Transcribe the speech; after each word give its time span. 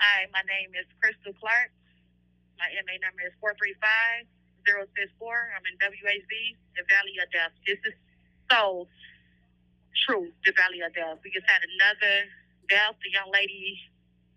Hi, 0.00 0.24
my 0.32 0.40
name 0.48 0.72
is 0.72 0.88
Krystal 0.96 1.36
Clark. 1.36 1.76
My 2.56 2.72
MA 2.88 2.96
number 3.04 3.20
is 3.20 3.36
435 3.36 4.24
064. 4.64 4.96
I'm 5.28 5.60
in 5.68 5.76
WHV, 5.76 6.32
the 6.72 6.88
Valley 6.88 7.20
of 7.20 7.28
Death. 7.28 7.52
This 7.68 7.76
is 7.84 7.92
so 8.48 8.88
true, 10.08 10.32
the 10.48 10.56
Valley 10.56 10.80
of 10.80 10.96
Death. 10.96 11.20
We 11.20 11.28
just 11.28 11.44
had 11.44 11.60
another 11.60 12.32
death. 12.72 12.96
The 13.04 13.12
young 13.12 13.28
lady 13.28 13.76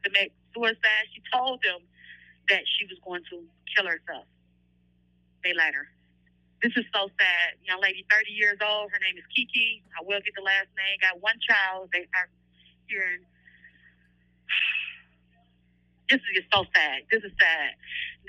commit 0.03 0.35
suicide. 0.51 1.07
She 1.15 1.23
told 1.31 1.63
them 1.63 1.79
that 2.51 2.67
she 2.67 2.83
was 2.91 2.99
going 2.99 3.23
to 3.31 3.47
kill 3.71 3.87
herself. 3.87 4.27
They 5.47 5.55
let 5.55 5.71
her. 5.79 5.87
This 6.59 6.75
is 6.75 6.83
so 6.91 7.07
sad. 7.15 7.55
Young 7.63 7.79
lady, 7.79 8.03
30 8.11 8.35
years 8.35 8.59
old. 8.59 8.91
Her 8.91 8.99
name 8.99 9.15
is 9.15 9.23
Kiki. 9.31 9.79
I 9.95 10.03
will 10.03 10.19
get 10.19 10.35
the 10.35 10.43
last 10.43 10.67
name. 10.75 10.99
Got 10.99 11.23
one 11.23 11.39
child. 11.39 11.87
They 11.95 12.03
are 12.19 12.27
here. 12.91 13.23
This 16.13 16.21
is 16.29 16.45
just 16.45 16.49
so 16.53 16.61
sad. 16.77 17.09
This 17.09 17.25
is 17.25 17.33
sad. 17.41 17.73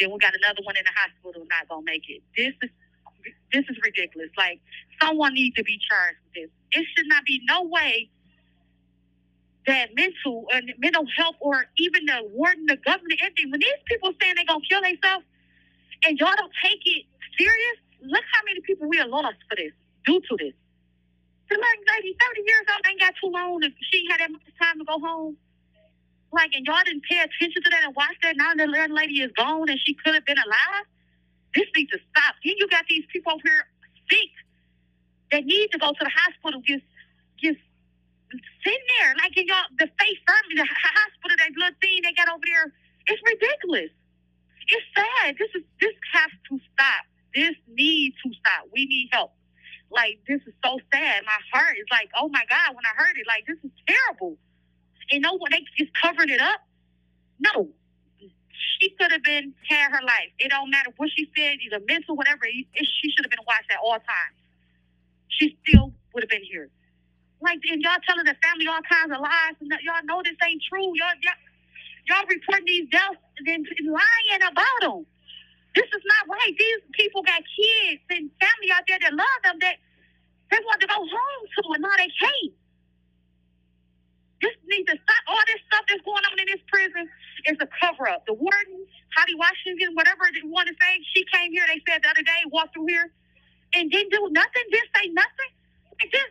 Then 0.00 0.08
we 0.08 0.16
got 0.18 0.32
another 0.32 0.64
one 0.64 0.76
in 0.80 0.84
the 0.88 0.96
hospital 0.96 1.44
not 1.52 1.68
gonna 1.68 1.84
make 1.84 2.08
it. 2.08 2.24
This 2.32 2.56
is 2.64 2.70
this 3.52 3.64
is 3.68 3.76
ridiculous. 3.84 4.30
Like 4.36 4.60
someone 5.02 5.34
needs 5.34 5.56
to 5.56 5.64
be 5.64 5.76
charged 5.84 6.16
with 6.24 6.48
this. 6.48 6.50
It 6.72 6.86
should 6.96 7.08
not 7.08 7.24
be 7.24 7.44
no 7.44 7.64
way 7.68 8.08
that 9.66 9.94
mental 9.94 10.48
and 10.52 10.70
uh, 10.70 10.74
mental 10.78 11.04
health 11.16 11.36
or 11.40 11.66
even 11.76 12.06
the 12.06 12.24
warden, 12.32 12.66
the 12.66 12.76
government, 12.76 13.20
anything. 13.22 13.50
When 13.52 13.60
these 13.60 13.80
people 13.84 14.12
saying 14.20 14.34
they're 14.36 14.48
gonna 14.48 14.64
kill 14.68 14.80
themselves 14.80 15.24
and 16.08 16.18
y'all 16.18 16.36
don't 16.36 16.52
take 16.64 16.80
it 16.84 17.04
serious, 17.38 17.78
look 18.00 18.24
how 18.32 18.42
many 18.46 18.60
people 18.62 18.88
we 18.88 19.00
are 19.00 19.08
lost 19.08 19.36
for 19.48 19.56
this, 19.56 19.72
due 20.06 20.20
to 20.20 20.36
this. 20.40 20.54
The 21.50 21.56
lady, 21.56 22.16
30 22.16 22.40
years 22.46 22.66
old, 22.72 22.86
ain't 22.88 23.00
got 23.00 23.14
too 23.20 23.30
long 23.30 23.62
if 23.62 23.72
she 23.92 24.06
had 24.10 24.20
that 24.20 24.32
much 24.32 24.42
time 24.60 24.78
to 24.78 24.84
go 24.84 24.98
home. 24.98 25.36
Like, 26.34 26.50
and 26.52 26.66
y'all 26.66 26.82
didn't 26.84 27.06
pay 27.06 27.22
attention 27.22 27.62
to 27.62 27.70
that 27.70 27.84
and 27.86 27.94
watch 27.94 28.18
that. 28.22 28.36
Now 28.36 28.54
the 28.58 28.66
little 28.66 28.96
lady 28.96 29.22
is 29.22 29.30
gone 29.38 29.70
and 29.70 29.78
she 29.78 29.94
could 29.94 30.14
have 30.14 30.26
been 30.26 30.38
alive. 30.38 30.84
This 31.54 31.70
needs 31.76 31.92
to 31.92 31.98
stop. 32.10 32.34
Then 32.42 32.58
you 32.58 32.66
got 32.68 32.84
these 32.90 33.06
people 33.12 33.32
over 33.32 33.42
here 33.46 33.62
sick 34.10 34.34
that 35.30 35.46
need 35.46 35.70
to 35.70 35.78
go 35.78 35.94
to 35.94 36.02
the 36.02 36.10
hospital, 36.10 36.60
just, 36.66 36.82
just 37.38 37.62
sitting 38.34 38.88
there. 38.98 39.14
Like, 39.22 39.38
in 39.38 39.46
y'all, 39.46 39.62
the 39.78 39.86
face 39.86 40.20
firm, 40.26 40.44
the 40.58 40.66
hospital, 40.66 41.36
that 41.38 41.54
little 41.54 41.78
thing 41.80 42.02
they 42.02 42.12
got 42.18 42.26
over 42.26 42.42
there, 42.42 42.74
it's 43.06 43.22
ridiculous. 43.22 43.94
It's 44.66 44.86
sad. 44.90 45.38
This 45.38 45.54
is, 45.54 45.62
this 45.80 45.94
has 46.18 46.34
to 46.50 46.58
stop. 46.74 47.06
This 47.30 47.54
needs 47.70 48.16
to 48.26 48.34
stop. 48.34 48.66
We 48.74 48.86
need 48.86 49.10
help. 49.12 49.30
Like, 49.90 50.18
this 50.26 50.42
is 50.46 50.54
so 50.64 50.82
sad. 50.90 51.22
My 51.22 51.38
heart 51.54 51.78
is 51.78 51.86
like, 51.94 52.10
oh 52.18 52.26
my 52.28 52.42
God, 52.50 52.74
when 52.74 52.82
I 52.82 52.94
heard 52.98 53.14
it, 53.14 53.26
like, 53.30 53.46
this 53.46 53.58
is 53.62 53.70
terrible. 53.86 54.36
And 55.10 55.22
no 55.22 55.34
one, 55.34 55.50
they 55.52 55.64
just 55.78 55.92
covered 56.00 56.30
it 56.30 56.40
up. 56.40 56.60
No. 57.40 57.70
She 58.80 58.90
could 58.98 59.12
have 59.12 59.22
been 59.22 59.54
had 59.68 59.92
her 59.92 60.02
life. 60.04 60.30
It 60.38 60.50
don't 60.50 60.70
matter 60.70 60.90
what 60.96 61.10
she 61.16 61.30
said, 61.36 61.58
either 61.64 61.84
mental, 61.88 62.16
whatever. 62.16 62.46
She 62.46 63.10
should 63.10 63.24
have 63.24 63.30
been 63.30 63.46
watched 63.46 63.70
at 63.70 63.78
all 63.82 63.98
times. 63.98 64.38
She 65.28 65.58
still 65.66 65.94
would 66.14 66.22
have 66.24 66.30
been 66.30 66.44
here. 66.44 66.70
Like, 67.40 67.60
and 67.70 67.82
y'all 67.82 68.00
telling 68.08 68.24
the 68.24 68.36
family 68.42 68.66
all 68.68 68.82
kinds 68.88 69.12
of 69.12 69.20
lies, 69.20 69.56
and 69.60 69.70
y'all 69.84 70.04
know 70.04 70.22
this 70.24 70.36
ain't 70.46 70.62
true. 70.68 70.92
Y'all, 70.96 71.16
y'all, 71.22 71.40
y'all 72.08 72.26
reporting 72.28 72.66
these 72.66 72.88
deaths 72.90 73.18
and 73.46 73.66
lying 73.86 74.42
about 74.42 74.80
them. 74.82 75.06
This 75.74 75.86
is 75.86 76.02
not 76.06 76.36
right. 76.36 76.54
These 76.58 76.82
people 76.94 77.22
got 77.22 77.42
kids 77.42 78.02
and 78.10 78.30
family 78.40 78.70
out 78.72 78.84
there 78.88 78.98
that 79.00 79.14
love 79.14 79.40
them 79.44 79.58
that 79.60 79.76
they 80.50 80.58
want 80.64 80.80
to 80.82 80.86
go 80.88 80.96
home 80.96 81.44
to, 81.46 81.62
and 81.74 81.82
now 81.82 81.96
they 81.98 82.10
can't. 82.20 82.54
This 84.42 84.54
needs 84.68 84.88
to 84.90 84.96
stop. 84.98 85.22
All 85.28 85.42
this 85.48 85.62
stuff 85.68 85.84
that's 85.88 86.02
going 86.04 86.24
on 86.24 86.36
in 86.38 86.46
this 86.46 86.62
prison 86.68 87.08
is 87.46 87.58
a 87.60 87.68
cover 87.80 88.08
up. 88.08 88.26
The 88.26 88.34
warden, 88.34 88.86
Hattie 89.16 89.36
Washington, 89.38 89.94
whatever 89.94 90.28
they 90.32 90.44
want 90.46 90.68
to 90.68 90.74
say, 90.78 90.92
she 91.14 91.24
came 91.32 91.52
here. 91.52 91.64
They 91.66 91.82
said 91.88 92.02
the 92.04 92.10
other 92.10 92.22
day, 92.24 92.40
walked 92.52 92.74
through 92.74 92.88
here, 92.88 93.10
and 93.74 93.90
didn't 93.90 94.12
do 94.12 94.28
nothing. 94.32 94.64
Didn't 94.70 94.92
say 94.96 95.06
nothing. 95.10 95.52
Like 96.00 96.12
this, 96.12 96.28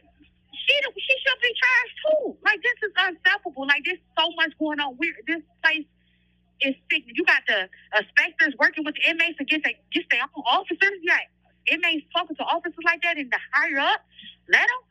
she 0.54 0.76
she 1.00 1.16
should 1.26 1.40
be 1.42 1.52
charged 1.56 1.96
too. 2.06 2.24
Like 2.46 2.62
this 2.64 2.78
is 2.88 2.94
unstoppable. 2.98 3.68
Like 3.68 3.84
there's 3.86 4.04
so 4.18 4.32
much 4.38 4.54
going 4.60 4.80
on. 4.80 4.98
We 5.00 5.14
this 5.28 5.44
place 5.64 5.88
is 6.62 6.76
sick. 6.92 7.04
You 7.08 7.26
got 7.26 7.44
the 7.48 7.70
uh, 7.96 8.02
inspectors 8.02 8.56
working 8.60 8.86
with 8.86 8.96
the 8.96 9.10
inmates 9.10 9.40
against 9.40 9.68
against 9.68 10.10
their 10.12 10.24
own 10.24 10.44
officers. 10.48 10.98
Yeah, 11.04 11.20
inmates 11.72 12.08
talking 12.14 12.36
to 12.38 12.44
officers 12.46 12.84
like 12.86 13.02
that 13.04 13.18
and 13.18 13.32
the 13.32 13.40
higher 13.54 13.80
up, 13.80 14.02
let 14.50 14.68
them. 14.68 14.84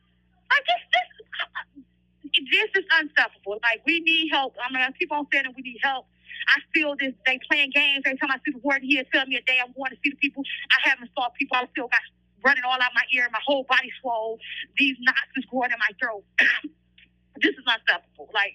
This, 2.53 2.69
is 2.83 2.85
unstoppable. 3.01 3.57
Like 3.65 3.81
we 3.85 3.99
need 4.01 4.29
help. 4.29 4.53
I 4.61 4.71
mean, 4.71 4.83
I 4.83 4.91
keep 4.93 5.11
on 5.11 5.25
saying 5.33 5.45
that 5.49 5.55
we 5.57 5.63
need 5.63 5.79
help. 5.81 6.05
I 6.53 6.61
feel 6.73 6.93
this. 6.99 7.13
They 7.25 7.39
playing 7.49 7.71
games. 7.73 8.03
Every 8.05 8.17
time 8.17 8.29
I 8.29 8.37
see 8.45 8.53
the 8.53 8.61
word 8.61 8.81
here, 8.83 9.03
tell 9.11 9.25
me 9.25 9.37
a 9.37 9.41
day 9.41 9.57
I'm 9.57 9.73
going 9.73 9.89
to 9.89 9.97
see 10.03 10.11
the 10.11 10.21
people. 10.21 10.43
I 10.69 10.89
haven't 10.89 11.09
saw 11.17 11.29
people. 11.33 11.57
I 11.57 11.65
still 11.73 11.89
got 11.89 12.05
running 12.45 12.63
all 12.63 12.77
out 12.77 12.93
my 12.93 13.05
ear. 13.13 13.27
My 13.33 13.41
whole 13.45 13.65
body 13.65 13.89
swole. 14.01 14.37
These 14.77 14.97
knots 15.01 15.33
is 15.35 15.45
growing 15.49 15.71
in 15.71 15.79
my 15.81 15.93
throat. 15.97 16.23
this 17.41 17.57
is 17.57 17.65
unstoppable. 17.65 18.29
Like 18.33 18.53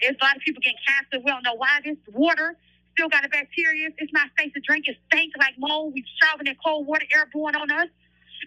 there's 0.00 0.14
a 0.20 0.24
lot 0.24 0.36
of 0.36 0.42
people 0.42 0.62
getting 0.62 0.78
cancer. 0.86 1.18
We 1.18 1.30
don't 1.30 1.42
know 1.42 1.58
why. 1.58 1.82
This 1.82 1.98
water 2.14 2.54
still 2.94 3.08
got 3.08 3.24
a 3.24 3.28
bacteria. 3.28 3.90
It's 3.98 4.12
not 4.12 4.30
safe 4.38 4.52
to 4.54 4.60
drink. 4.60 4.86
It 4.86 4.98
stinks 5.10 5.34
like 5.38 5.58
mold. 5.58 5.94
We 5.94 6.04
shoving 6.22 6.46
in 6.46 6.56
cold 6.62 6.86
water, 6.86 7.06
airborne 7.14 7.56
on 7.56 7.70
us. 7.70 7.88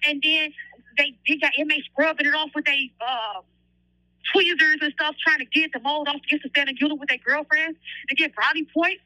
And 0.08 0.22
then 0.24 0.54
they, 0.98 1.18
they 1.28 1.38
got 1.38 1.52
inmates 1.58 1.88
scrubbing 1.92 2.28
it 2.28 2.36
off 2.36 2.52
with 2.56 2.66
their 2.66 2.76
uh, 3.02 3.42
tweezers 4.34 4.80
and 4.82 4.94
stuff, 4.94 5.16
trying 5.24 5.40
to 5.40 5.46
get 5.46 5.72
the 5.74 5.80
mold 5.80 6.08
off, 6.08 6.22
get 6.30 6.42
to 6.42 6.50
stand 6.50 6.70
and 6.70 6.78
with 7.00 7.10
their 7.10 7.22
girlfriends 7.24 7.78
to 8.10 8.16
get 8.16 8.34
brownie 8.36 8.68
points 8.74 9.02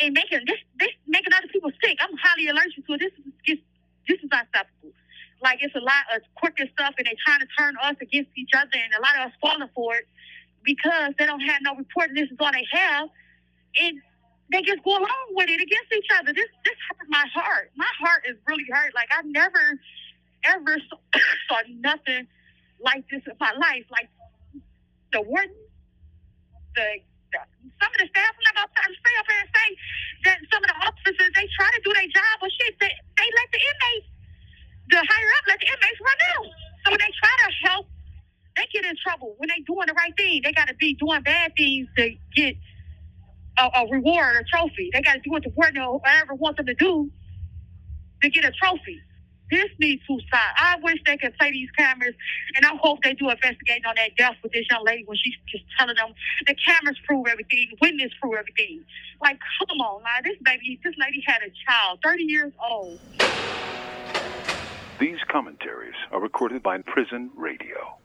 and 0.00 0.14
making 0.14 0.40
this 0.46 0.58
this 0.78 0.94
making 1.06 1.32
other 1.32 1.48
people 1.52 1.70
sick. 1.82 1.98
I'm 2.00 2.16
highly 2.16 2.48
allergic 2.48 2.86
to 2.86 2.92
it. 2.94 3.00
This 3.00 3.12
is 3.18 3.32
just 3.46 3.62
this 4.06 4.18
is 4.18 4.30
unstoppable. 4.30 4.94
Like 5.42 5.58
it's 5.62 5.74
a 5.74 5.80
lot 5.80 6.04
of 6.14 6.22
quicker 6.34 6.66
stuff, 6.72 6.94
and 6.98 7.06
they're 7.06 7.22
trying 7.24 7.40
to 7.40 7.48
turn 7.58 7.74
us 7.82 7.96
against 8.00 8.30
each 8.36 8.50
other, 8.56 8.74
and 8.74 8.92
a 8.98 9.02
lot 9.02 9.14
of 9.18 9.30
us 9.30 9.34
falling 9.40 9.70
for 9.74 9.96
it 9.96 10.06
because 10.64 11.14
they 11.18 11.26
don't 11.26 11.40
have 11.40 11.62
no 11.62 11.74
report. 11.76 12.10
This 12.14 12.30
is 12.30 12.36
all 12.40 12.50
they 12.52 12.66
have, 12.72 13.08
and 13.80 14.02
they 14.50 14.62
just 14.62 14.82
go 14.82 14.96
along 14.96 15.26
with 15.34 15.48
it 15.48 15.60
against 15.60 15.90
each 15.94 16.10
other. 16.18 16.32
This 16.32 16.50
this 16.64 16.78
hurt 16.90 17.08
my 17.08 17.24
heart. 17.34 17.70
My 17.76 17.90
heart 18.00 18.22
is 18.28 18.36
really 18.46 18.66
hurt. 18.70 18.94
Like 18.94 19.08
I 19.12 19.22
never 19.22 19.78
ever 20.44 20.76
saw, 20.88 20.98
saw 21.48 21.58
nothing 21.80 22.26
like 22.82 23.04
this 23.10 23.22
in 23.26 23.34
my 23.40 23.52
life. 23.52 23.84
Like 23.90 24.08
the 25.12 25.22
warden, 25.22 25.54
the, 26.76 26.88
the 27.34 27.40
some 27.80 27.92
of 27.92 27.98
the 28.00 28.08
staff. 28.12 28.32
I'm 28.34 28.44
not 28.54 28.68
up 29.20 29.28
here 29.28 29.42
and 29.42 29.50
say 29.54 29.68
that 30.30 30.38
some 30.52 30.62
of 30.64 30.68
the 30.70 30.78
officers 30.84 31.16
they 31.36 31.46
try 31.56 31.68
to 31.72 31.80
do 31.84 31.92
their 31.94 32.10
job, 32.12 32.34
but 32.40 32.50
shit, 32.60 32.74
they, 32.80 32.90
they 32.90 33.28
let 33.28 33.48
the 33.52 33.60
inmates, 33.62 34.08
the 34.90 35.00
higher 35.02 35.30
up, 35.38 35.44
let 35.48 35.58
the 35.60 35.68
inmates 35.68 36.00
run 36.02 36.20
out. 36.38 36.48
So 36.84 36.86
when 36.94 37.00
they 37.00 37.12
try 37.20 37.34
to 37.46 37.50
help 37.68 37.86
they 38.56 38.64
get 38.72 38.84
in 38.84 38.96
trouble 39.02 39.34
when 39.38 39.48
they 39.48 39.62
doing 39.66 39.86
the 39.86 39.94
right 39.94 40.14
thing. 40.16 40.42
They 40.44 40.52
got 40.52 40.68
to 40.68 40.74
be 40.74 40.94
doing 40.94 41.22
bad 41.22 41.52
things 41.56 41.88
to 41.96 42.10
get 42.36 42.56
a, 43.58 43.64
a 43.64 43.88
reward 43.90 44.36
or 44.36 44.44
trophy. 44.50 44.90
They 44.92 45.02
got 45.02 45.14
to 45.14 45.20
do 45.20 45.30
what 45.30 45.44
the 45.44 45.50
warden 45.56 45.82
or 45.82 45.98
whatever 46.00 46.34
wants 46.34 46.58
them 46.58 46.66
to 46.66 46.74
do 46.74 47.10
to 48.22 48.30
get 48.30 48.44
a 48.44 48.52
trophy. 48.52 49.00
This 49.50 49.68
needs 49.78 50.02
to 50.06 50.18
stop. 50.26 50.40
I 50.56 50.76
wish 50.82 50.98
they 51.06 51.16
could 51.16 51.36
play 51.38 51.50
these 51.50 51.70
cameras, 51.70 52.14
and 52.54 52.66
I 52.66 52.76
hope 52.76 53.02
they 53.02 53.14
do 53.14 53.30
investigate 53.30 53.84
on 53.86 53.94
that 53.96 54.16
death 54.16 54.36
with 54.42 54.52
this 54.52 54.66
young 54.70 54.84
lady 54.84 55.04
when 55.06 55.16
she's 55.16 55.34
just 55.48 55.64
telling 55.78 55.96
them 55.96 56.12
the 56.46 56.54
cameras 56.54 56.98
prove 57.06 57.26
everything, 57.26 57.68
witness 57.80 58.12
prove 58.20 58.34
everything. 58.38 58.84
Like, 59.22 59.38
come 59.58 59.78
on, 59.80 60.02
now 60.02 60.20
this 60.22 60.36
baby, 60.42 60.78
this 60.84 60.94
lady 60.98 61.22
had 61.26 61.40
a 61.42 61.50
child, 61.66 62.00
30 62.04 62.24
years 62.24 62.52
old. 62.70 62.98
These 65.00 65.18
commentaries 65.28 65.94
are 66.10 66.20
recorded 66.20 66.62
by 66.62 66.78
Prison 66.82 67.30
Radio. 67.36 67.98